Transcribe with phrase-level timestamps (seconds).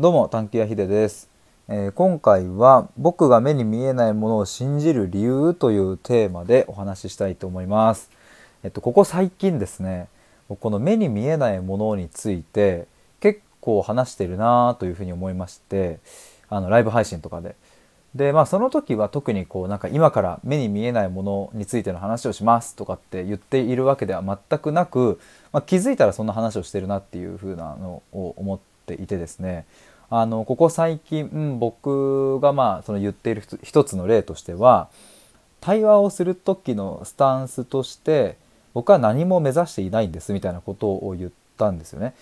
[0.00, 1.28] どうも探求屋秀です、
[1.68, 8.10] えー、今回は僕が目に見えないものを信じる理由というテーマでお話ししたいと思います。
[8.64, 10.08] えっとここ最近ですね
[10.48, 12.86] この目に見えないものについて
[13.20, 15.98] 結構話してるなというふうに思いまして
[16.48, 17.54] あのライブ配信とかで。
[18.14, 25.20] でまあその時は特にこうなんか今から目に見えないものについての話をしますとかって言っているわけでは全くなく、
[25.52, 29.66] まあ、気づいたらそんな話をしてるなっていうふうなのを思っていてですね。
[30.10, 34.88] あのここ最近、僕がまあその言っている一つの例としては
[35.60, 38.36] 対話をする時のスタンスとして
[38.74, 42.14] 僕は何も目指していないんですみたいなことを言ったんですよね。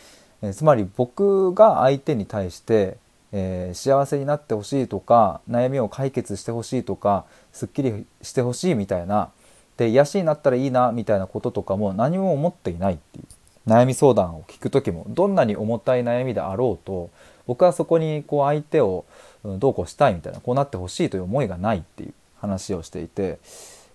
[0.42, 2.98] えつまり僕が相手に対して
[3.32, 9.30] えー、幸せになってほしいとか悩みを解決してほしいとかすっきりしてほしいみたいな
[9.76, 13.24] で癒しになったらいいなみたいなこととかも何も思っていないっていう
[13.68, 17.10] 悩み相談を聞く時もどんなに重たい悩みであろうと
[17.46, 19.04] 僕はそこにこう相手を
[19.44, 23.38] どうこうしたいみたいなこうなってほしいという思いがないっていう話をしていて、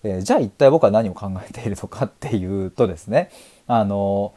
[0.03, 3.31] えー、じゃあ一体僕は何を考えているのかっていうとですね
[3.67, 4.33] あの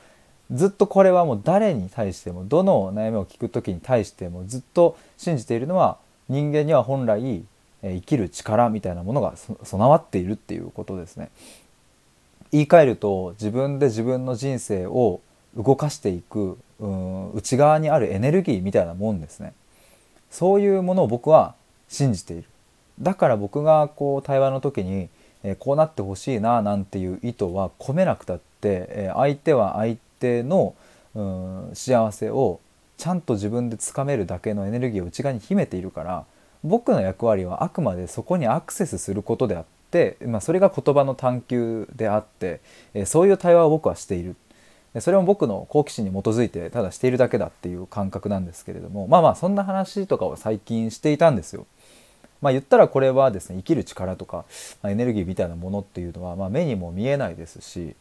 [0.51, 5.99] ずっとこれはもう誰に対してもどの悩みを聞く時に対してもずっと信じているのは
[6.29, 7.45] 人間には本来
[7.83, 11.31] 生きる力みたいなものが備わっているっていうことですね。
[12.53, 15.21] 言い換えると自分で自分の人生を
[15.57, 19.55] 動かしていくうん内側にあるエネルギーみたいなもんですね。
[20.31, 21.55] そういうものを僕は
[21.89, 22.45] 信じている。
[23.01, 25.09] だから僕がこう対話の時に、
[25.43, 30.75] えこうなってほしいななんていう意図は込めなくたって、え相手は相定の
[31.15, 32.61] うん幸せを
[32.99, 36.25] ちゃんと自分でつかめるだけのエネルギーを内側に秘めているから
[36.65, 42.61] 僕の役割はあくまでそこにアクセスすることであって、まあ、それが言葉の探求であって、
[42.93, 44.37] えそういう対話を僕はしている
[45.01, 51.67] それも僕の好奇心に基づいてただしているだけだっていう感覚なんですけれどもまあまあそんな話とかを最近していたんですよ。
[52.43, 54.45] まあ、言ったらこれはですね生きる力とか、
[54.83, 57.97] ま、エネルギーみたいなものっていうのは、ま、目にも見えないですし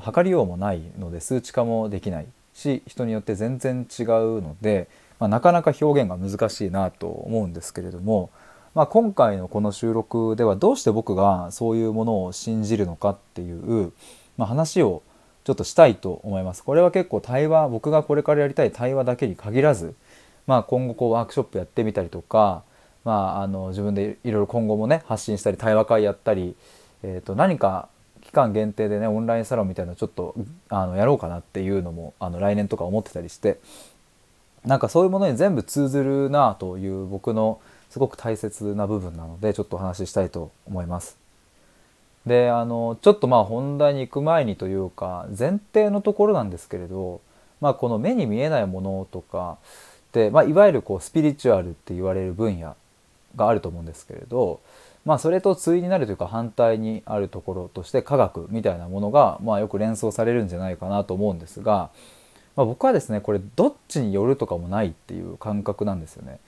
[0.00, 4.06] 測りようもないので数値化もできないし人によって全然違う
[4.40, 4.88] ので、
[5.18, 8.30] まあ、なかなか表現が難しいなと思うんですけれども、
[8.74, 13.92] まあ、今回のこの収録ではどうして僕がそういうものを信じるのかっていう、
[14.36, 15.02] まあ、話を
[15.46, 16.64] ちょっとしたいと思います。
[16.64, 19.94] これは結構対話僕がこれからやりたい対話だけに限らず、
[20.48, 22.64] まあ、今後こうワークショップやってみたりとか、
[23.04, 26.56] まあ、あの自分でいろいろ今後もね発信したり対話会やったり、
[27.04, 27.88] えー、と何か
[28.22, 30.34] 期間限定でねオンラインサロンみたいなのちょっと
[30.68, 33.60] あのやろうかなっていうのもあの来年とか思ってたりして
[34.64, 41.25] なんかそういうものに全部通ずるなという僕のすごく大切な部分なのでちょっとお話ししたいと思います。
[42.26, 47.20] であのちょっとまあ本題に行く前にというか前提のところなんですけれど、
[47.60, 49.58] まあ、この目に見えないものとか
[50.12, 52.76] で、まあ、いわゆるこうスピリチュアルって言われる分野
[53.36, 54.60] があると思うんですけれど
[55.06, 61.90] まあ、それと対になるというか反対にあるところとして科学みたいなものが、まあ、よく連想されるんじゃないかなと思うんですが、
[62.56, 66.40] まあ、僕はですねこれどっちによるとかもないっていう感覚なんですよね。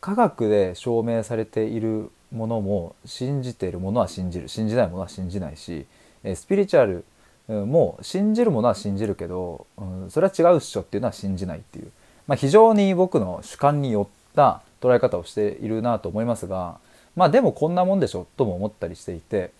[0.00, 4.48] 科学で証明されているものも信じているものは信じる。
[4.48, 5.86] 信じないものは信じないし
[6.24, 7.04] えスピリチュアル
[7.48, 11.90] も信じるものは信じるけど、うん、それは違うっしょっていうのは信じないっていう、
[12.26, 16.78] まあ、非常に僕の主観によった捉え方をしているなと思いますが
[17.16, 19.50] まあでもこんなもんでしょとも思ったりしていて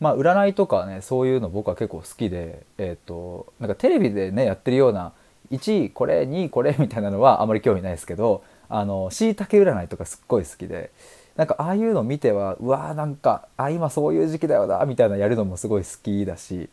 [0.00, 5.12] まあ占いとかねそういうの僕は結構好きでえっ、ー、となんかテレビでねやってるような
[5.50, 10.90] 1位これ2位これみたいなのはあまり興味ないですけどあのしいたけ占いとかすっごい好きで
[11.38, 16.68] なんかああいうの見てはうわーなんかあ今そういう時期だよなみたいなやるのもすごい好きだし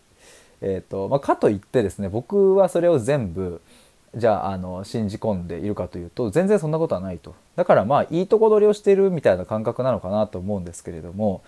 [0.62, 3.62] え、ー、とまあ、かといってですね僕はそれを全部
[4.16, 7.36] じゃああの信じ込んでいるかというと全然そんなことはないと。
[7.56, 11.44] だからまあいいとこ取りをしてるみたいな感覚なのかなと思うんですけれども、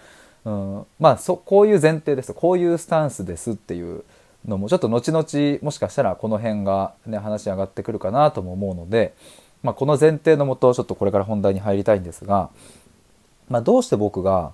[0.45, 4.03] うん、まあそこういう前提ですこういうスタンスですっていう
[4.45, 9.15] のもちょっと後々もしかしたらこの辺が、ね、話上がってくるかなとも思うので、
[9.63, 12.49] まあ、この前提のもとちょっとこれから本題に入りたいんですが、
[13.49, 14.51] まあ、どうして僕が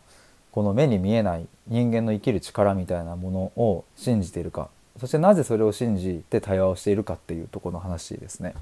[0.51, 4.69] この目に見えない人間の生きる力みたいなものを信じているか
[4.99, 8.53] そしてなぜそれを信じて対話をしているかっていうとこの話ですね。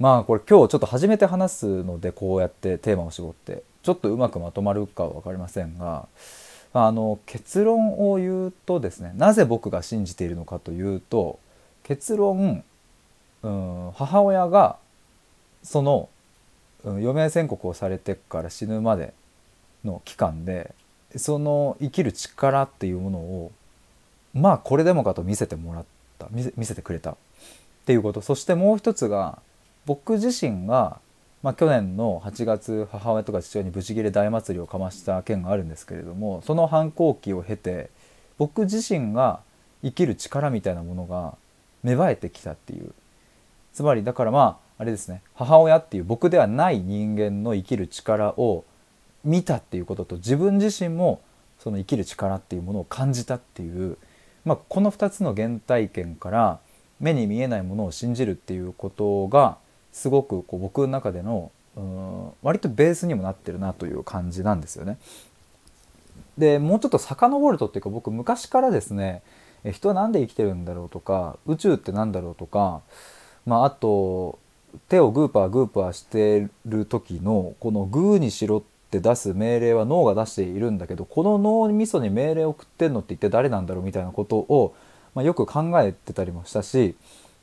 [0.00, 6.08] まあこれ今日ちょっと初めて話すのでこうやってテーマを絞ってちょっとうまくまとまるかは分かりませんが
[6.72, 11.38] あの結論を言うとですねなぜ僕が信じているのかというと
[11.84, 12.64] 結論、
[13.44, 14.78] うん、母親が
[15.64, 16.08] その、
[16.84, 19.14] 余命宣告をされてから死ぬまで
[19.84, 20.74] の期間で
[21.16, 23.52] その生きる力っていうものを
[24.34, 25.84] まあこれでもかと見せてもらっ
[26.18, 27.16] た見せてくれた。
[27.84, 28.22] っていうこと。
[28.22, 29.38] そしてもう一つが
[29.84, 30.98] 僕自身が、
[31.42, 37.90] まあ、去年の8月母親とか父親にブチギレ大祭りをかました件があるんですけれどもその反抗期を経て
[38.38, 39.40] 僕自身が
[39.82, 41.36] 生きる力みたいなものが
[41.82, 42.92] 芽生えてきたっていう。
[43.74, 48.64] つまりだからまああれですね母親っていう僕ではない人間の生きる力を
[49.24, 51.20] 見たっていうことと自分自身も
[51.58, 53.96] その生きる力っていうものを感じたっていう、
[54.44, 56.58] まあ、この2つの原体験から
[57.00, 59.56] 目に見えないものを信じるっていうことが
[59.92, 64.98] すごくこう僕の中でのうん割とベースにもなってるなという感じなんですよね。
[66.38, 69.22] でもうちょっと遡るとっていうか僕昔からですね
[69.72, 72.82] 人は何で生きてるんだろうとか宇宙って何だろうとか、
[73.46, 74.38] まあ、あと
[74.88, 84.74] 手をグーパーグーパーしてる時のこのグーにしろって出す命令は脳が出しているんだけどこの脳みそに命令を送ってんのって一体誰なんだろうみたいなことを、
[85.14, 86.96] まあ、よく考えてたりもしたし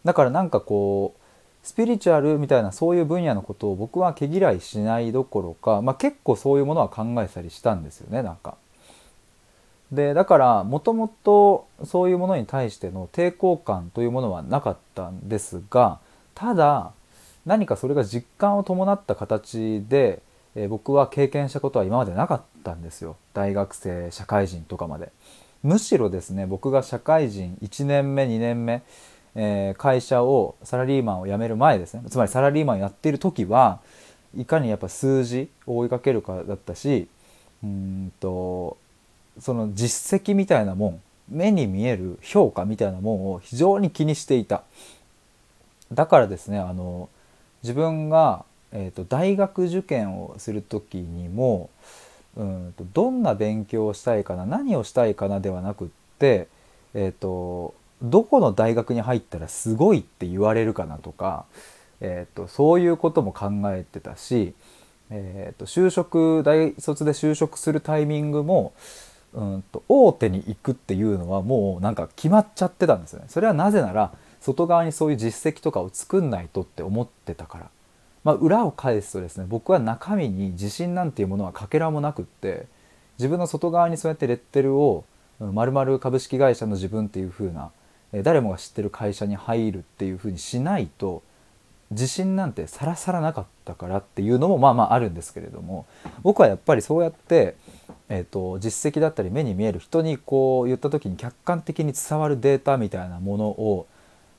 [0.04, 1.22] だからなんかこう
[1.64, 8.56] スピリチュアルみたいなそういう分野のことを僕は毛嫌いしないどころか、まあ、結構そういうものは考えたりしたんですよねなんか。
[9.92, 16.00] でだからもともとそういうものに対しての抵抗感というものはなかったんですが
[16.34, 16.94] ただ
[17.46, 20.22] 何かそれが実感を伴った形で、
[20.56, 23.18] えー、僕は経験したことは今までなかったんですよ。
[23.34, 25.12] 大学生社会人とかまで。
[25.64, 28.82] むしろですね僕が社会人1年目2年目、
[29.36, 32.04] えー、会社をサラリーマンを辞める前ですね。
[32.10, 33.80] つまりサラリーマンをやっている時は
[34.38, 37.08] いかにやっぱ数字を追いかけるかだったし
[37.64, 38.78] うんと
[39.40, 44.64] その実績みたいなもん目に見える評価みたいなもんを非常に気にしていた。
[45.94, 47.10] だからですねあの
[47.64, 51.70] 自分が、えーと、大学受験をする時にも
[52.38, 55.88] うんとどんな勉強をしたいかな何をしたいかなではなくっ
[56.18, 56.48] て、
[56.94, 61.46] えーと、どこの大学に入ったらすごいって言われるかなとか、
[62.00, 64.54] えーと、そういうことも考えてたし、
[65.10, 68.74] えー、と就職大卒で就職するタイミングも
[69.34, 73.26] うんと大手に行くっていうのはもうなんか決まっちゃってたんですよね。
[73.30, 74.12] それはなぜなら
[74.42, 77.70] 外側にそういう実績とかを作んないとって思ってたから。
[78.24, 82.68] まあ、裏を返すとですね僕は中身に自信なんていうものはかけらもなくって
[83.18, 85.06] 自分の外側にそうやってレッテルを
[85.40, 87.72] 〇〇株式会社の自分っていう風な
[88.24, 91.24] 誰もが知ってる会社に入るっていう風にしないと
[91.90, 95.86] 自信なんてさらさらなかったからっていうのもまあまああるんですけれども
[96.22, 97.56] 僕はやっぱりそうやって、
[98.08, 103.88] えーと、実績だったり目に見える人にこう言った時に客観的に伝わるデータみたいなものを、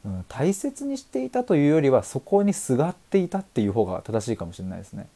[0.04, 5.06] うん、大切にしていたというよりはそこにすがっていたっていう方が正しいかもしれないですね。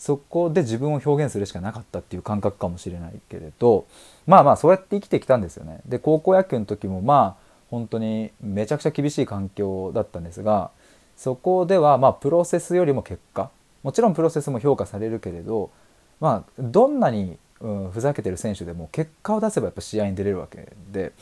[0.00, 3.84] そこで自分を表現するしかなかったっていう感覚かもしれないけれど
[4.26, 5.80] まあまあそうやって生きてきたんですよね。
[5.84, 10.70] で高校野球の時もまあ本当にめちゃくちゃ厳しい環境だったんですが
[11.16, 13.50] そこではまあプロセスよりも結果
[13.82, 15.70] もちろんプロセスも評価されるけれど
[16.18, 21.12] まあどんなに、うん、ふざけてる選手でも結果を出せばやっぱ試合に出れるわけで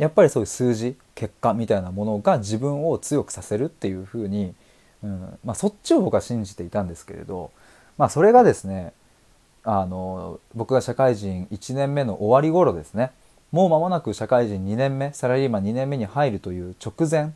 [0.00, 4.54] やっぱりそういう数字結果みたいなものが自分を強くさせるっていうふうに、
[5.04, 7.50] うんまあ、そっちを僕は信じていたんですけれど、
[7.98, 8.94] まあ、それがですね
[9.62, 13.10] あの僕が社会人1年目の終わり頃ですね
[13.52, 17.32] もう間もなく社会人2年目サラリーマン2年目に入るという直前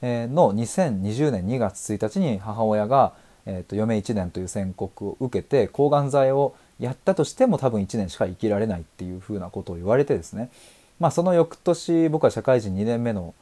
[0.00, 3.14] の2020年2月1日に母親が、
[3.46, 10.50] えー、と余命1年という宣告を受けて抗がん剤をやったとしても多分1年しか生きられないっていうふうなことを言われてですね、
[10.98, 13.34] まあ、その翌年僕は社会人2年目の、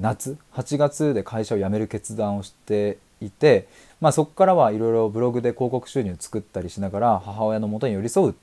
[0.00, 3.68] 夏8月で会社を辞める決断をしていて、
[4.00, 8.34] まあ、そこからはいろいろブログで広告収入を作ったりしながら母親のもとに寄り添うっ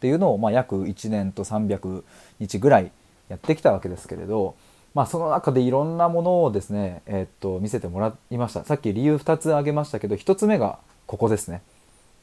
[0.00, 2.04] ていうのを、まあ、約1年と300
[2.38, 2.92] 日ぐらい
[3.28, 4.54] やってきたわけですけれど、
[4.94, 8.64] まあ、その中でいろんなものをですね、えー、っと見せてもらいました。
[8.64, 11.62] さっき理由2つ挙げましたけど1つ目がここですね。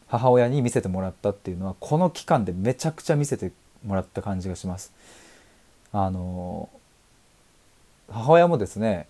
[0.07, 3.51] 母親に見せてもらったっていうのはこの期間でめちゃくちゃ見せて
[3.85, 4.93] もらった感じがします。
[5.93, 6.69] あの
[8.11, 9.07] 母親もですね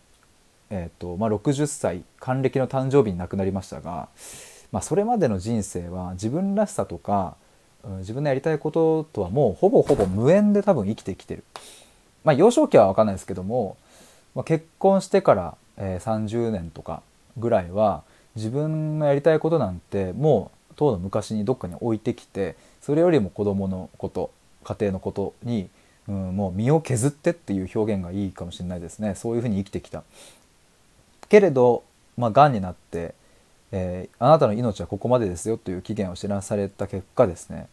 [0.76, 4.10] えーとまあ、60歳還暦の誕生日に亡くなりましたが、
[4.72, 7.36] まあ、それまでの人生は自分らしさとか
[8.00, 11.44] 自分のやりたいこととはもうほぼほぼ無縁で多分生きてきてる。
[12.24, 13.78] まあ幼少期は分かんないですけども、
[14.34, 17.04] まあ、結婚してから、えー、30年とか
[17.38, 18.04] ぐらいは
[18.36, 24.32] 自分のやりたいことなんてもうとうの昔にどっかに置いてきてそれよりも子供のこと
[24.64, 25.70] 家庭のことに、
[26.08, 30.04] うん、もう身を削ってっていう表現がいいかもしれないですねそういうふうに生きてきた。
[31.30, 31.84] けれど、
[32.18, 33.16] まあ、がんになって、
[33.72, 37.68] えー、あなたの命はここまでですよという期限を知らされた結果ですね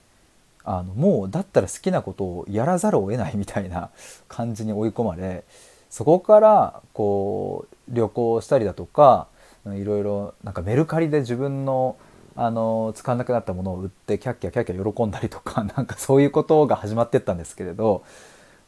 [0.64, 3.90] あのもうだったら好きなことをやらざるを得ないみたいな
[4.28, 5.44] 感じに追い込まれ
[5.90, 9.26] そこからこう旅行したりだとか
[9.66, 11.96] いろいろなんかメルカリで自分の
[12.36, 18.02] あの使わなくなったものを売ってキャッキャキャッキャ喜んだりとか なんかそういうことが始まってったんですけれど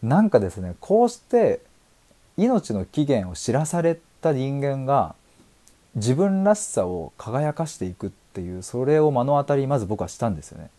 [0.02, 1.60] なんかですねこうして
[2.36, 5.14] 命の起源を知らされた人間が
[5.94, 10.70] 自分らしさを輝かしていくっていうそれを目の当たりまず僕はしたんですよね。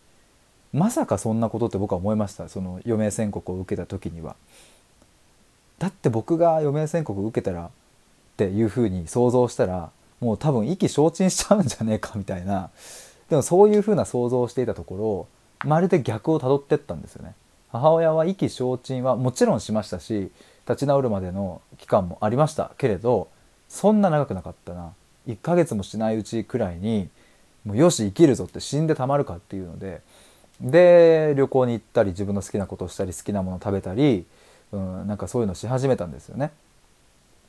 [0.72, 4.34] まさかそんなことって僕は思いましたその余命宣告を受けた時には。
[5.78, 7.70] だって僕が余命宣告を受けたらっ
[8.36, 12.70] ていうふうに想像したらもう多分意気消沈しちゃうんじゃねえかみたいな
[13.28, 15.28] でもそういうふうな想像をしていたとこ
[15.62, 17.34] ろまるで逆をたどってったんですよね。
[17.70, 20.30] 母親は意気消沈はもちろんしましたし
[20.68, 23.28] 立ち直るまでの期間もありましたけれど
[23.68, 24.92] そんな長くなかったな
[25.26, 27.08] 1ヶ月もしないうちくらいに
[27.64, 30.02] もうよし生きるぞって死んでたまるかっていうので
[30.60, 34.24] で旅行に行ったり自分の好きなことをしたり好きなもの食べたり、
[34.70, 36.52] うん、なんかそういうのし始めたんですよね。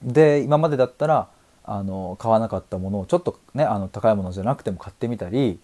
[0.01, 1.27] で今までだったら
[1.67, 5.59] あの買わなかったものをちょっとねあの高いものじゃなくても買ってみたり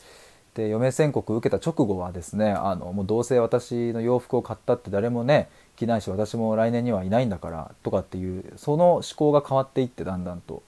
[0.55, 10.63] で余命宣告受けた直後はですねあのもうどうせ私の洋服を買ったって誰もね着ないし私も来年にはいないんだからとかっていうその思考が変わっていってだんだんと。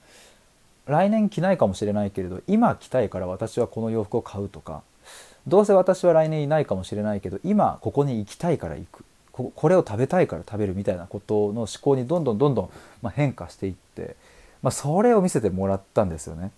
[0.86, 4.82] 来年着ないかもしれないけれど今着たいから私はこの洋服を買うとか。
[5.46, 9.04] どうせ私は来年いないかもしれないけど今ここに行きたいから行く。
[9.32, 12.70] これを食べたいから食べるみたいなことの思考にどんどんどんどん、
[13.02, 14.14] ま変化していって、
[14.64, 16.50] まあ、それを見せてもらったんですよね。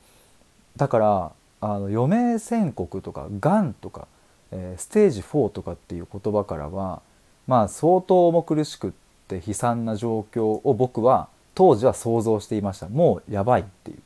[0.77, 4.07] だからあの余命宣告とかがんとか、
[4.53, 7.03] えー、ステージ4とかっていう言葉からは
[7.49, 8.93] まあ相当重苦しくっ
[9.27, 12.89] て悲惨な状況を僕は当時は想像していました。
[12.89, 13.99] もうやばいっていう。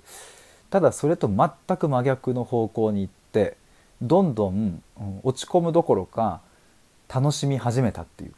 [0.71, 3.59] ただそれと全く真逆の方向に行って
[4.01, 4.83] どんどん、
[5.25, 6.41] 落ち込むどころか
[7.13, 8.33] 楽しみ始めたっていう。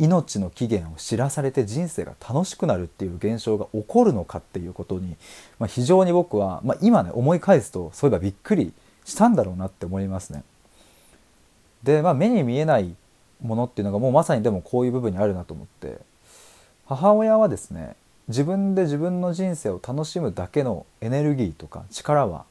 [0.00, 5.16] 命の起源を知らされて人生が楽しくなるっていう現象が起こるのかっていうことに、
[5.58, 8.72] まあ、非常に僕は、まあ、今ね思い返すとそういえばびっくり
[9.04, 10.42] したんだろうなって思いますね。
[11.82, 12.94] で、まあ、目に見えない
[13.42, 15.98] ものっていうのがもうまさにでもこういう部分にあるなと思って
[16.86, 17.94] 母親はですね
[18.28, 22.44] 自分で自分の人生を楽しむだけのエネルギーとか力は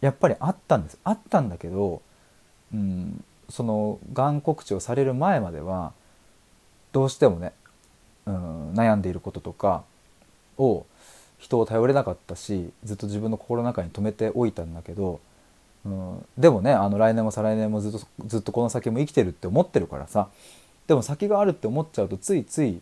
[0.00, 2.02] やっぱりあったんですあったんだけど、
[2.72, 5.92] うん、そのがん告知をされる前までは
[6.96, 7.52] どうしてもね、
[8.24, 9.84] うん、悩んでいることとか
[10.56, 10.86] を
[11.36, 15.20] 人を頼れなかったしずっと自分の心の中に留めておいたんだけど、
[15.84, 20.30] うん、でもねあの来年も再来年もずっとずっとこの先も生きてるって思ってるからさ
[20.86, 22.80] でも先があるって思っちゃうとついつい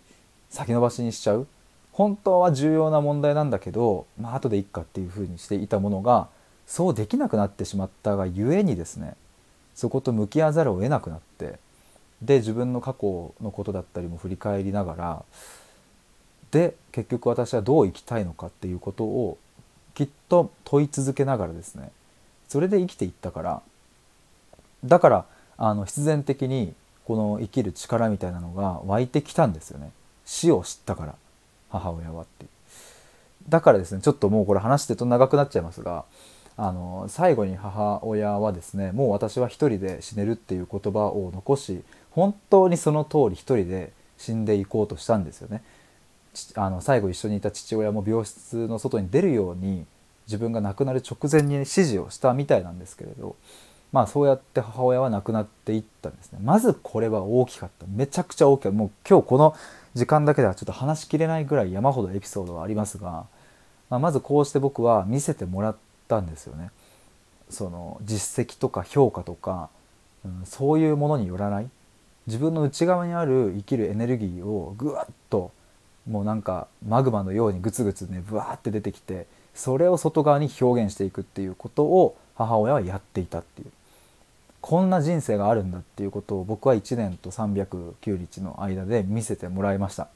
[0.49, 1.49] 先延ばしにしちゃう。
[1.91, 6.29] 本当は重要な問題なんだけどまあ後でいっかっていうふうにしていたものが
[6.69, 9.17] そうできなくなってしまったがゆえにですね
[9.75, 11.59] そこと向き合わざるを得なくなって
[12.23, 15.23] で自分の過去のことだったりも振り返りながら
[16.51, 19.39] で結局私はどう生きたいのかっていうことを
[19.95, 21.91] きっと問い続けながらですね
[22.49, 23.63] それで生きていったから
[24.85, 25.25] だから
[25.57, 29.91] あの必然的にこの生きる力みたいなのが湧いてきたんですよね。
[30.25, 31.15] 死を知ったから
[31.71, 32.47] 母親はって。
[33.49, 36.05] だからですねちょっともうこれ話してると長くなっちゃいますが
[36.57, 41.83] あの最後に母親はですねもう私は一人で死ねるっていう言葉を残し
[42.15, 45.63] 本当にその通り一人で死んでいこうとしたんですよね。
[46.55, 49.85] あの最後一緒にいた父親も病室の外に出るように
[50.27, 53.37] 自分が亡くなる直前に指示をしたみたいなんですけれど
[53.93, 56.41] まあそうやって母親は亡くなっていったんですね。
[56.43, 57.87] まずこれは大きかった。
[57.87, 58.79] めちゃくちゃ大きかった。
[58.79, 59.55] もう今日この
[59.95, 63.27] 時間だけではちょっと話しきれないぐらい山ほどエピソードはありますが、
[63.91, 65.77] まあ、まずこうして僕は見せてもらっ
[66.09, 66.71] たんですよね。
[67.51, 69.69] その実績とか評価とか、
[70.25, 71.69] うん、そういうものによらない。
[72.27, 75.53] 自分の内側にある生きるエネルギーをぐわっと
[76.09, 83.71] もうなんかマグマのようにグツグツねブワーって出てきてそれを外側に表現していくっていうことを母親はやっていたっていう。
[84.61, 90.09] こんな人生があるんだっていうことを僕は1年と309日の間で見せてもらいました。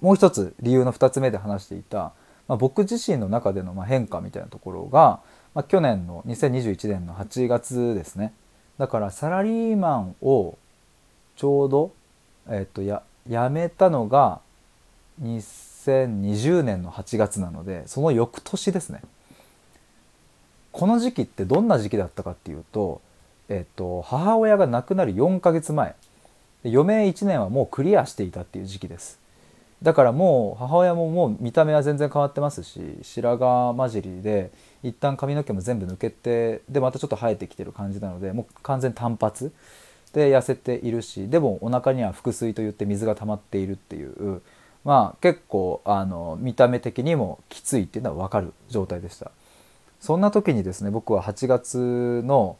[0.00, 2.12] もう一つ理由の2つ目で話していた、
[2.46, 5.18] まあ、僕自身の中での変化みたいなところが、
[5.52, 8.32] まあ、去年の2021年の8月ですね。
[8.78, 10.56] だからサラリーマンを
[11.36, 11.92] ちょうど、
[12.48, 14.40] えっと、や辞めたのが
[15.22, 19.02] 2020年の8月なのでその翌年ですね。
[20.72, 23.00] この時期ってどんな時期だったかっていうと、
[23.48, 25.94] えっと、母親が亡くなる4ヶ月前
[26.64, 29.18] 余命1年はもうクリアしていたっていう時期です。
[29.82, 34.50] だからもう母親ももう見た目は全然変わってますし白髪混じりで
[34.82, 39.52] 一旦髪の毛も全部抜けてでまたちょっと生えてきてる感じなのでもう完全単発。
[40.14, 44.40] で痩せているしでもお腹には腹水といって水が溜まっているっていう
[44.84, 49.32] まあ結構あの見た目的にもきついっていうのは分かる状態でした。
[50.00, 52.56] そんな時にですね僕は8月の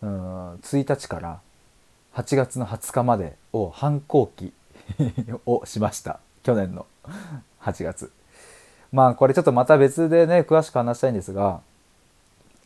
[0.00, 1.40] うん1日から
[2.14, 4.52] 8月の20日までを反抗期
[5.44, 6.20] をしました。
[6.44, 6.86] 去年の
[7.60, 8.10] 8月。
[8.92, 11.60] まあこれちょっとまた別でね詳しく話したいんですが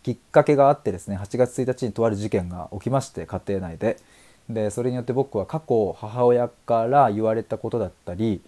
[0.02, 3.96] きっかけがあってですね8月1日にとある事件が起きまして家庭内で。
[4.48, 8.40] でそれによって僕は過去母親から言われたことだったり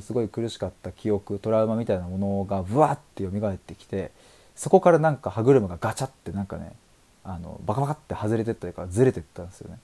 [0.00, 4.12] すごい苦しかった記憶トラウマみたいなものがブワッて蘇ってきて
[4.54, 6.72] そこからなんか歯車がガチャってなんかね
[7.24, 9.78] あのバカバカって外れてったりかずれてったんですよね。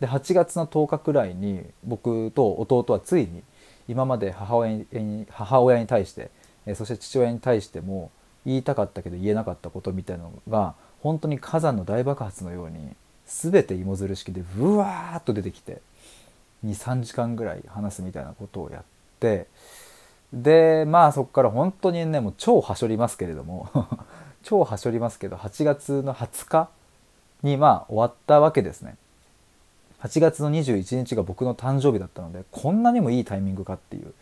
[0.00, 3.42] で8月の10日くらいに僕と弟はついに
[3.88, 6.30] 今まで母親に母親に対して
[6.74, 8.10] そして父親に対しても
[8.46, 12.94] 言いたかったけど言えなかったことみたいなのが本当に火山の大爆発のように
[13.30, 15.80] 全て芋づる式でブワーッと出てきて
[16.66, 18.82] 23時間ぐらい話すみたいなことをやっ
[19.20, 19.46] て
[20.32, 23.68] でまあそこから本当にねもう超はしょりますけれども
[24.42, 26.68] 超はしょりますけど8月の20日
[27.42, 28.96] にまあ終わったわけですね。
[30.02, 34.14] 8月の21日が僕の誕生日だったのでこんなにもいいタイミングかっていう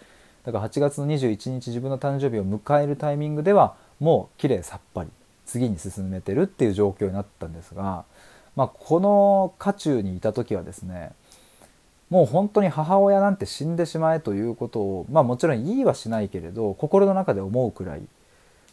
[0.44, 5.10] だから8月の21日自分の誕生日を迎えるタイミングではもう綺麗さっぱり
[5.46, 8.04] 次に進めてるっていう状況になったんですが、
[8.58, 11.12] まあ、この渦中にいた時はですね
[12.10, 18.02] もう本当に母親なんて死んでしまえということをまあもちろん言いはしないけれど心の中で思うくらい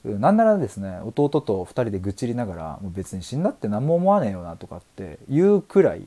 [0.03, 6.01] なんならですね弟と2人で愚痴りながらも別に死んだって何も思わねえよなとかっていうくらい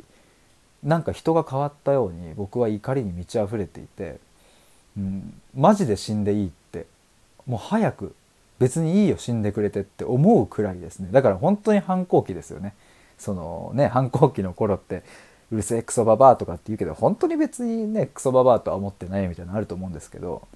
[0.83, 4.19] なんか人が変わったように僕は怒りに満ち溢れていて、
[4.97, 6.87] うん、マジで死んでいいって
[7.47, 8.17] もう早く
[8.59, 11.11] 別にいいよ死んでくれてって思うくらいですね。
[11.13, 12.75] だから本当に反抗期ですよね。
[13.19, 15.03] そのね反抗期の頃って
[15.51, 20.47] うるせえクソババアとかって言うけど本当に別にねクソババアとは思ってないみたいなのあると思うんですけど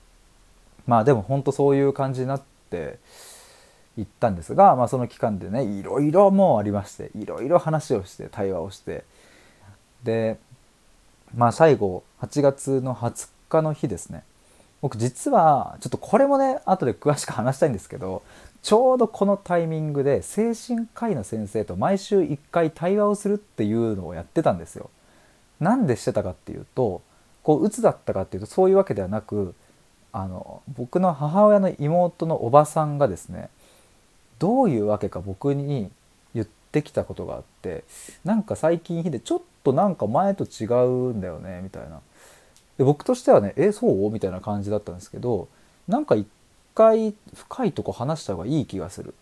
[0.87, 2.99] まあでも本当そういう感じになって
[3.97, 9.05] 行ったんですが、まあ、その期間でねいろいろもうありましていろいろ話をして対話をして
[10.03, 10.39] で
[11.37, 14.25] まあ最後8月の20日の日ですね。
[14.81, 18.23] 僕実はちょっとこれもね後で詳しく話したいんですけど
[18.63, 24.91] ちょうどこのタイミングで精神科医の先生と毎週1回対話をするっていうのをやってたんですよ。
[25.61, 27.03] なんでしてたかっていうと
[27.43, 29.55] こう鬱だったかっていうとそういうわけではなく
[30.13, 33.49] あの僕の母親の妹のおばさんがですね
[34.39, 35.91] どういうわけか僕に
[36.35, 37.85] 言ってきたことがあって
[38.25, 42.01] なんか最近日でちょっとなんか前と違うんだよねみたいな。
[42.79, 45.49] で僕としてはね「えそう?」みたいな感じだったんですけど
[45.89, 46.27] なんか一
[46.75, 49.15] 回深いとこ話した方がいい気がする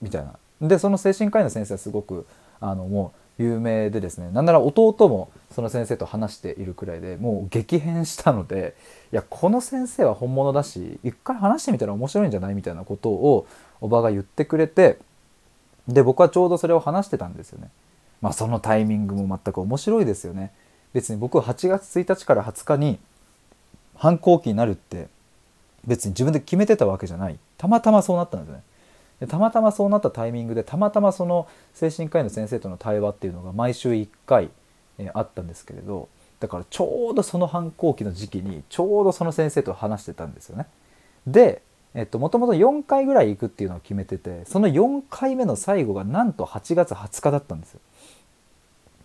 [0.00, 0.34] みたいな。
[0.60, 2.26] でその精神科医の先生はすごく
[2.60, 8.74] あのもう有名でですねなんなら弟もその先生と話しているくらいでもう激変したので
[9.12, 13.46] いやこの先生は本物だし一回話してみたら面白いんじゃないみたいなことを
[13.80, 14.98] おばが言ってくれて
[15.88, 17.68] で僕はちょうどそれを話してたんですよね。
[18.20, 20.52] まあそのタイミングも全く面白いですよね。
[20.92, 22.98] 別に僕は8月1日から20日に
[23.96, 25.08] 反抗期になるって
[25.86, 27.38] 別に自分で決めてたわけじゃない。
[27.58, 28.62] たまたまそうなったんですね。
[29.20, 34.50] でたまたまそうなったタイミングでたまたまその精神科医の先生との対話っていうのが毎週1回、
[34.98, 36.08] え、あったんですけれど
[36.40, 40.66] だからちょうどその反抗期の時期にちょうどその先生と話してたんですよね。
[41.26, 41.62] で
[41.94, 47.80] えっと、もともと4回ぐらい行くっていうのを決めててその4回目の最後がなんと8月20日だったんですよ。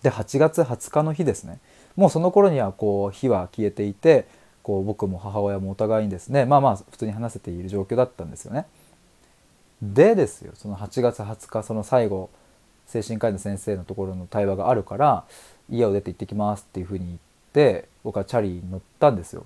[0.04, 1.60] で8月20日の日ですね。
[1.96, 4.28] もうその頃にはこう火は消えていて
[4.68, 8.66] こう僕も母親もお互いにですねまあまあ普通に話せている状況だったんですよね。
[9.82, 12.30] でですよその8月20日その最後
[12.86, 15.24] 精神科医の先生のところの対話があるから
[15.70, 17.18] 家を出て行ってきますっていうふうに言っ
[17.54, 19.46] て僕はチャリに乗ったんですよ。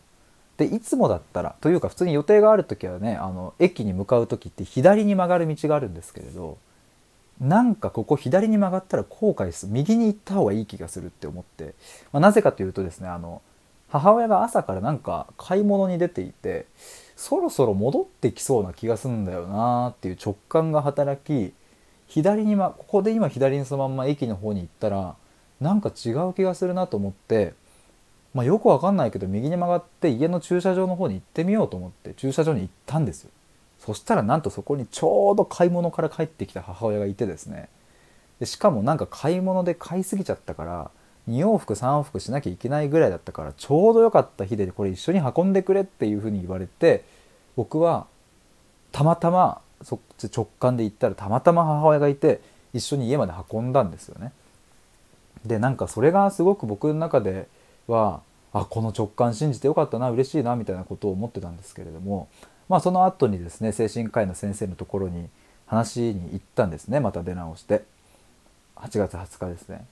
[0.58, 6.58] でいつもだったらというか普通に予定がある時はねあの駅に向かう時って左に曲がる道があるんですけれど
[7.40, 11.76] なんかここ左に曲がったら後悔する右に行った方がいい気がするって思って、
[12.12, 13.44] まあ、なぜかというとですねあの
[13.92, 16.66] 母親が朝からなんか買い物に出ていて
[17.18, 21.54] そろそろ戻ってきそうな気がすんだよなっていう直感が働き
[22.08, 25.16] 左に、ま、ここで今左にそのまんま駅の方に行ったら
[25.60, 27.54] なんか違う気がするなと思って、
[28.34, 33.30] まあ、よくわかんないけど右に曲がって家の駐車場の方に行ってみようと思って駐車場に行ったんですよ。
[33.78, 37.68] そしたらなんとそこにちょうど買い物から帰ってきた母親がいてですね
[38.40, 40.92] でしかもなんか買い物で買いすぎちゃったから
[41.30, 47.04] 2往復3往復しなきゃいけないぐらいだったからちょうど良かった日でこれ一緒に運んでくれっていうふうに言われて
[47.56, 48.08] 僕は
[48.92, 52.42] たまたまそっち直感で行ったらたまたま母親がいて
[52.74, 54.32] 一緒に家まで運んだんですよね。
[55.46, 57.48] でなんかそれがすごく僕の中で
[57.88, 58.22] は
[58.54, 62.28] あこの直感信じてよかったな嬉しいなみたいなことを思ってたんですけれども
[62.70, 65.30] まあその後にですね精神科医の先生のところに
[65.66, 67.84] 話に行ったんですねまた出直して
[68.76, 69.86] 8月20日ですね。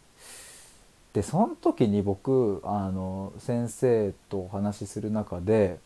[1.13, 5.80] でその時に僕あの先生とお話しする中で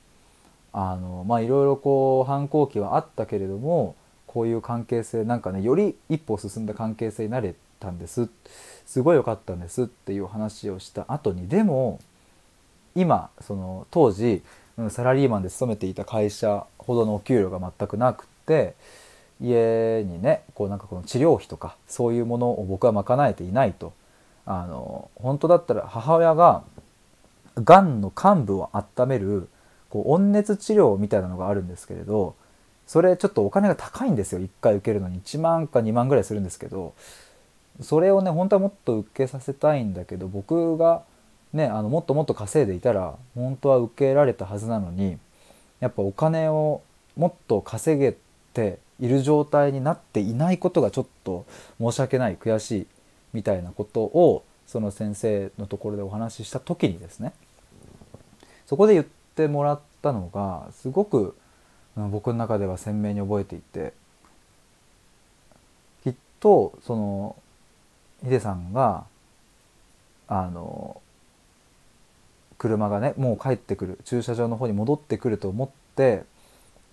[0.73, 3.95] あのまあいろいろこう反抗期はあったけれども
[4.27, 8.27] こういう関係性なんかねより一歩進んだ関係性になれたんです。
[8.86, 11.99] すごい良かったんですっていう話をした後にでも
[12.95, 14.43] 今その当時
[14.89, 18.75] サラリーマンで勤めていた会社ほどのお給料が全くなくって
[19.39, 23.93] 家にねこうなんかこの治療費とかそういうものを僕は賄えていないと。
[24.45, 26.63] あの本当だったら母親が
[27.56, 29.47] がんの患部を温める
[29.89, 32.36] こう温熱治療みたいなのがあるんですけれど
[32.88, 34.41] それちょっとお金が高いんですよ。
[34.41, 35.21] 1回受けるのに。
[35.21, 36.93] 1万か2万ぐらいするんですけど
[37.82, 41.03] それをね本当はもっと受けさせたいんだけど僕が
[41.53, 45.17] ねあのもっともっと稼いでいたら本当は受けられたはずなのに
[45.79, 46.82] やっぱお金を
[47.15, 48.15] もっと稼げ
[48.53, 51.45] ている状態になっていないことがちょっと
[51.79, 52.88] 申し訳ない悔しい。
[53.34, 57.34] みたいなことをその先生のところでお話しした時にですね
[58.65, 61.36] そこで言ってもらったのがすごく
[61.96, 63.93] 僕の中では鮮明に覚えていて
[66.04, 67.36] きっとその
[68.24, 69.06] ヒデさんが
[70.28, 71.02] あの
[72.58, 76.24] 車がねもう帰ってくる駐車場の方に戻ってくると思って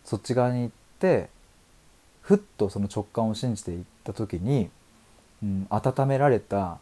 [0.04, 1.28] そっち側に行って
[2.22, 4.70] ふっとその直感を信じていった時に、
[5.42, 6.78] うん、温められた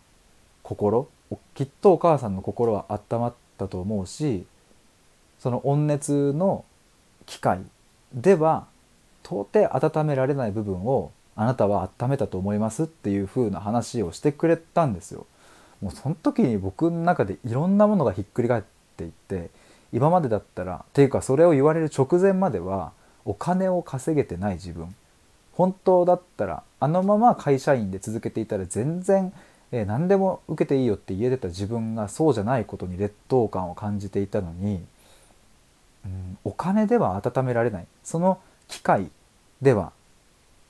[0.62, 1.09] 心
[1.55, 4.47] きっとお母さんの心は温まったと思うし
[5.38, 6.64] その温熱の
[7.27, 7.61] 機械
[8.12, 8.66] では
[9.25, 15.27] 到底温められない部分をあなたは温めたと思いますっていう風な話をしてくれたんですよ。
[15.81, 18.62] もうその時に僕の中でいろんなものがひっくり返っ
[18.97, 19.51] ていって
[19.92, 22.92] 今までだったらっていうかそれを言われる直前までは
[23.25, 24.92] お金を稼げてない自分
[25.59, 29.35] 本当だったらあのまま会社員で続けていたら全然、
[29.73, 34.83] えー、何でも受けていいよって言えてた自分がそうじゃないことに劣等感を感じていたのに
[36.05, 37.87] うん、お金では温められない。
[38.03, 39.11] その機械
[39.62, 39.92] では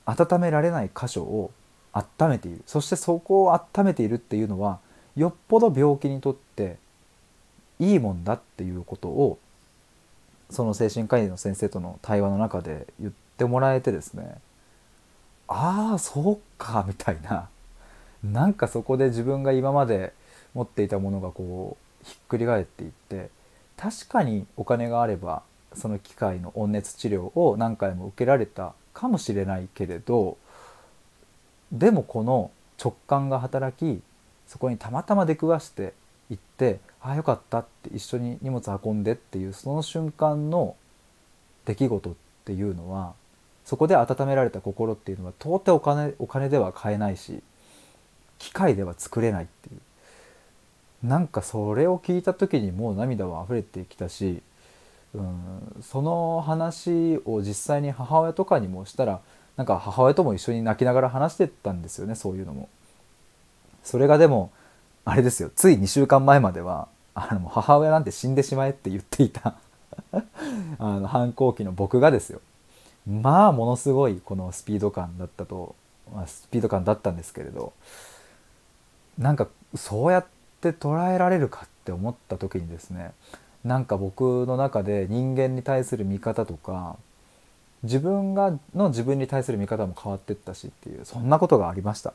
[0.05, 1.51] 温められない箇所を
[1.93, 2.61] 温めている。
[2.65, 4.79] そしてそこを温めているっていうのは
[5.15, 6.77] よっぽど病気にとって
[7.79, 9.39] いいもんだっていうことを
[10.49, 14.39] その精神科医の先生との対話の中で言ってもらえてですね
[15.49, 17.49] ああそうかみたいな。
[18.23, 20.13] なんかそこで自分が今まで
[20.53, 23.29] 持っていたものがこうひっくり返っていって
[23.77, 25.41] 確かにお金があれば
[25.73, 30.37] その機械の温熱治療を何回も受けられたかもしれないけれど
[31.71, 34.01] でもこの直感が働き
[34.47, 35.93] そこにたまたま出くわして
[36.29, 40.75] 行って「ああよかった」って一緒に荷物運んでっていうその瞬間の
[41.65, 42.13] 出来事っ
[42.45, 43.13] ていうのは
[43.69, 47.43] そこで温められた心っていうのは到底お金お金では買えないし
[48.39, 49.77] 機械では作れないってい
[51.03, 54.41] うなんかそれを聞いた時にもう涙は溢れてきたし、
[55.13, 59.21] うん、その話を実際に母親とかにもしたら
[59.55, 62.69] なんか母親とも一緒に泣きながら話してたんですよねそういうのも。
[63.83, 64.51] それがでも
[65.05, 69.53] あれですよつい2週間前まではあの母親なんて死んでしまえって言っていた
[70.11, 70.23] あ
[70.79, 72.41] の反抗期の僕がですよ
[73.07, 75.75] まあものすごいこのスピード感だったと、
[76.13, 77.73] まあ、スピード感だったんですけれど
[79.17, 80.25] なんかそうやっ
[80.61, 83.11] て捉えられるかって思った時にですね
[83.63, 86.97] なんか僕の中で人間に対する見方とか
[87.83, 92.13] 自分がの自分に対する見方も変わってったしっていうそんなことがありました。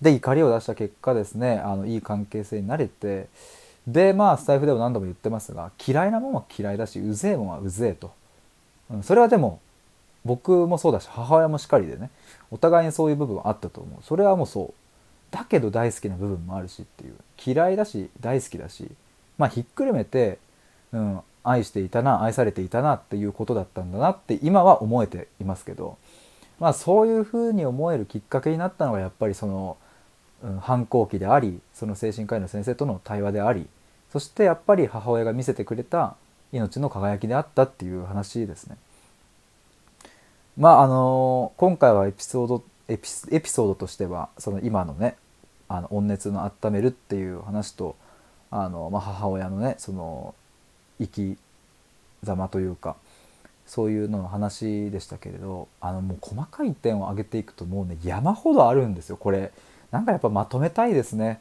[0.00, 3.26] で怒りを出した結果ですねあのいい関係性になれて
[3.86, 8.12] でまあスタイフでも何度も言ってますが嫌いなもんは嫌いだしうぜえもんはうぜえと、
[8.90, 9.60] うん、それはでも
[10.24, 12.10] 僕もそうだし母親もしっかりでね
[12.50, 14.02] お互いにそういう部分はあったと思う。
[14.02, 14.74] それはもうそう。
[15.30, 17.14] だけど大好きな部分もあるしっていう。
[17.44, 18.90] 嫌いだし大好きだし
[19.36, 20.38] まあひっくるめて、
[20.92, 25.96] うん、愛していたな愛されていたなっていうことだったんだなって今は思えていますけど
[26.58, 29.76] まあそういうふうに思えるきっかけになったのがやっぱりその、
[30.42, 33.66] うん、反抗期でありその精神科医の先生との対話であり
[34.12, 36.16] そしてやっぱり母親が見せてくれた
[36.52, 38.76] 命の輝きであったっていう話ですね。
[40.58, 45.16] まああの今回はエピソードエピエピソードとしてはその今のね
[45.68, 47.94] あの温熱の温めるっていう話と
[48.50, 50.34] あの、まあ、母親のねその
[50.98, 51.36] 生き
[52.24, 52.96] 様というか
[53.66, 59.52] そういうのの話でしたけれどあのもう細かい点を挙げていくともうね山ほどあるんですよこれ。
[59.92, 61.40] なんかやっぱまとめたいですね。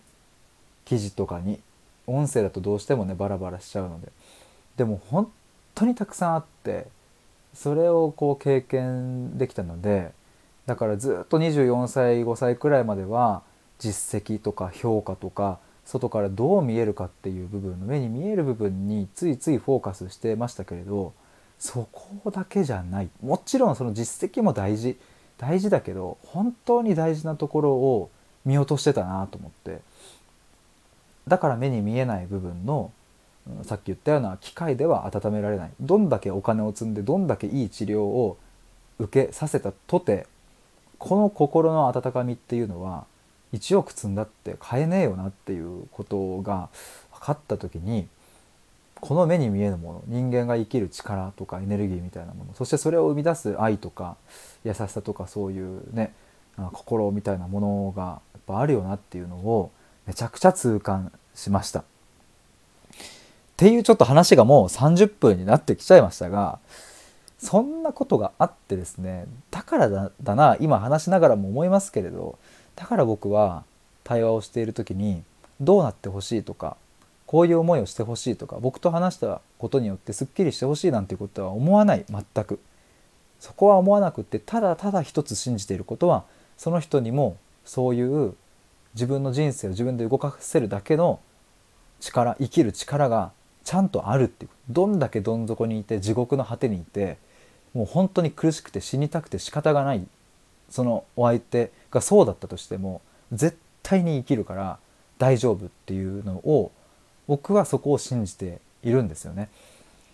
[0.85, 1.59] 記事とかに。
[2.05, 4.11] 音声だとどうしてもねバラバラしちゃうので。
[4.75, 5.31] でも本
[5.73, 6.87] 当にたくさんあって
[7.57, 10.11] それをこう経験できたので
[10.67, 13.41] だからずっと24歳5歳くらいまでは
[13.79, 21.13] 実績とか評価とか外からどう見えるかっていう部分の目に見える部分についついフォーカスしてましたけれど
[21.57, 23.09] そこだけじゃない。
[23.23, 24.95] もちろんその実績も大事
[25.39, 28.11] 大事だけど本当に大事なところを
[28.45, 29.79] 見落としてたなと思って。
[31.27, 32.91] だから目に見えない部分の
[33.63, 38.37] さっき言ったような機械では温められないどんだけお金を積んでどんだけいい治療を
[38.99, 40.27] 受けさせたとて
[40.97, 43.05] この心の温かみっていうのは
[43.53, 46.69] 1億積んだって買えねえよなっていうことが
[47.13, 48.07] 分かった時に
[48.99, 54.17] この目に見えるもの人間が生きる力とかエネルギーみたいなものそしてそれを生み出す愛とか
[54.63, 56.13] 優しさとかそういうね
[56.73, 59.71] 心みたいなものがやっぱあるよなっていうのを
[60.07, 61.83] めちゃくちゃ痛感しました。
[63.57, 66.59] っていうちょっと話がもう30分になってきちゃいましたが
[67.39, 72.37] そんなことがあってですねだからだだな今話しながらも思いますけれど
[72.75, 73.63] だから僕は
[74.03, 75.23] 対話をしている時に
[75.59, 76.77] どうなってほしいとか
[77.25, 82.59] こういう思いをしてほしいとか僕と話したことによってすっきりしてほしいなんていうことは思わない全く。
[83.39, 86.23] そこは思わなくってただただ一つ信じていることは
[86.57, 88.33] その人にもそういう
[88.95, 91.19] 自分の人生を自分で動かせるだけの
[91.99, 93.31] 力生きる力が
[93.67, 94.51] ちゃんとあるっていう。
[94.69, 97.17] どんだけどん底にいて地獄の果てにいて
[97.73, 100.07] もう本当に苦しくて死にたくて仕方がない。
[100.69, 103.01] そのお相手がそうだったとしても
[103.33, 104.79] 絶対に生きるから
[105.17, 106.71] 大丈夫っていうのを
[107.27, 109.49] 僕はそこを信じているんですよね。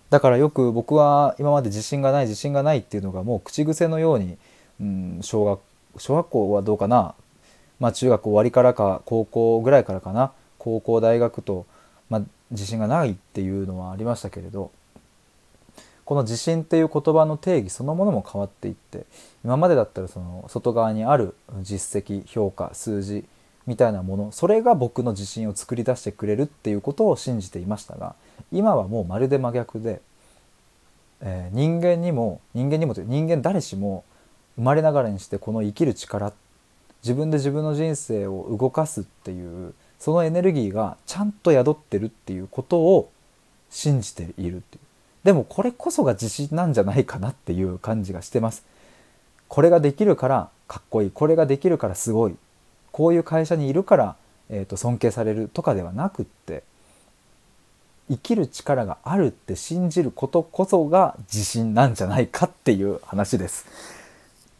[0.09, 4.35] だからよく僕は今まで自信がない自信がないっていうのがもう口癖のように、
[4.81, 5.59] うん、小学
[5.97, 7.13] 小学校はどうかな、
[7.79, 10.31] まあ、中学終わりからか高校ぐらいからかな。
[10.57, 11.65] 高校大学と、
[12.13, 12.21] まあ、
[12.51, 14.69] 自信がないっていうのはありましたけれど
[16.05, 19.07] この自信っていう言葉の定義そのものも変わっていって
[19.43, 23.25] 今までだったらその外側にある実績評価数字
[23.65, 28.13] みたいなものそれが僕の自信を作り出してくれるっていうことを信じていましたが
[28.51, 29.99] 今はもうまるで真逆で、
[31.21, 34.03] えー、人間にも人間にもという人間誰しも
[34.57, 36.31] 生まれながらにしてこの生きる力
[37.01, 43.09] 自分で自分の人生を動かすっていうそのエネルギーがちゃんと宿ってるっていうことを
[43.69, 44.81] 信じているっていう。
[45.23, 48.65] でもこれこそが自信なんじゃないかなっていう感じがしてます。
[49.47, 51.11] これができるからかっこいい。
[51.11, 52.35] これができるからすごい。
[52.91, 54.17] こういう会社にいるから、
[54.49, 56.63] えーと、尊敬されるとかではなくって
[58.09, 63.65] 生きる力があるって信じることこそが自信なんじゃないかっていう話です。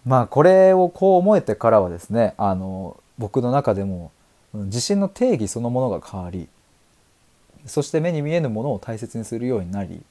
[0.06, 4.14] まあこれをこう思えてからはですねあの僕の中でも
[4.54, 6.48] 自信の定義そのものが変わり
[7.66, 10.02] そして目に見えぬものを大切にするようになり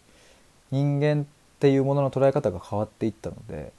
[0.70, 1.24] 人間っ
[1.60, 3.72] ていうものの捉え方が変わっていったので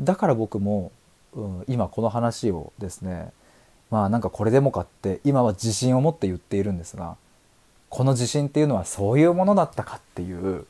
[0.00, 0.92] だから僕も、
[1.34, 3.30] うん、今この話をですね
[3.90, 7.16] まあなんかこれでもかって今は自信を持って言っているんですが
[7.88, 10.64] この自信っていうのはそういうものだったかっていう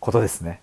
[0.00, 0.60] ことですね。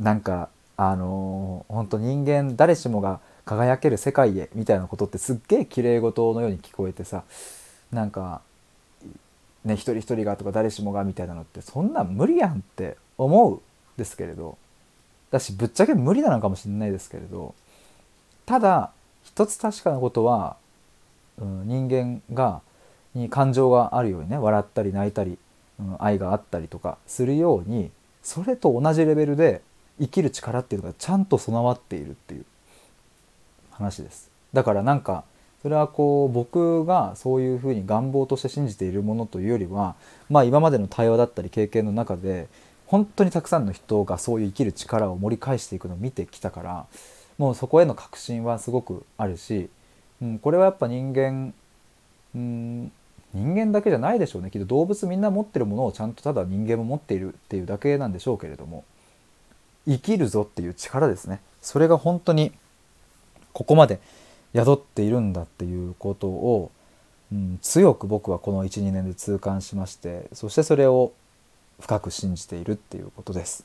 [0.00, 7.22] なんかあのー、本当人間誰しもが輝ける世界へみたいなことってすっげえ綺麗事のように聞こえてさ
[7.92, 8.42] なんか
[9.64, 13.60] ね一人一人がとか誰しもがみたいなのってそんなん無理やんって思う
[13.96, 14.58] ですけれど
[15.30, 17.54] だしぶっちゃけ無理なのかもしれないですけれど
[18.46, 18.90] ただ
[19.22, 20.56] 一つ確かなことは、
[21.38, 22.60] うん、人間が
[23.14, 25.38] に感情があるようにね笑ったり泣いたり、
[25.78, 27.90] うん、愛があったりとかするように
[28.22, 29.62] それと同じレベルで
[30.00, 32.44] 生きる力っていうのがちゃんと備わっているっていう。
[33.76, 34.30] 話です。
[34.52, 35.24] だからなんか
[35.62, 39.94] それはこう僕がそういうふうに願望として信じているものというよりは
[40.28, 42.48] まあ今までの対話だったり経験の中で
[42.86, 46.86] 本当にたくさんの人がそういう生きる力を盛り返していくのを見てきたから
[47.38, 49.68] もうそこへの確信はすごくあるし、
[50.22, 51.52] うん、これはやっぱ人間、
[52.34, 52.92] うん、
[53.34, 54.50] 人間だけじゃないでしょうね。
[54.50, 58.84] きっと動物みんな持ってるものをちゃんとただ人間も持っているっていうだけなんでしょうけれども
[59.86, 61.40] 生きるぞっていう力ですね。
[61.60, 62.52] それが本当に
[63.56, 64.00] ここまで
[64.54, 66.70] 宿っているんだっていうことを、
[67.32, 71.14] うん、強く僕はこの12年で痛感しましてそしてそれを
[71.80, 73.64] 深く信じているっていうことです。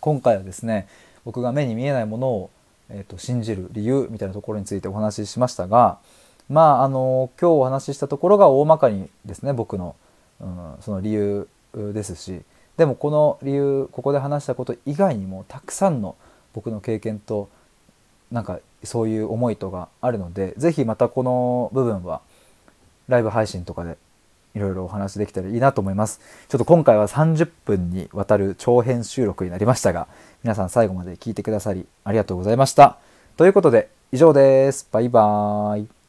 [0.00, 0.88] 今回はですね
[1.24, 2.50] 僕が目に見えないものを、
[2.90, 5.98] えーと、信じる理由みたいなところについてお話ししましたが
[6.48, 9.94] まああの今日お話ししたところが大まかにですね僕の、
[10.40, 12.42] うん、その理由ですし
[12.76, 16.16] でもこの理由ここで話したこと以外にもたくさんの
[16.52, 17.48] 僕の経験と
[18.34, 22.20] なんかそういう思いとがあるので是非またこの部分は
[23.06, 23.96] ライブ配信とかで
[24.54, 26.20] いろいろお話できたらいいなと思います。
[26.48, 30.08] ちょっと今回は30分にわたる長編収録になりましたが
[30.42, 32.98] 皆さん最後まで聞いてくださりありがとうございました。
[33.36, 34.88] ということで以上です。
[34.90, 36.03] バイバーイ。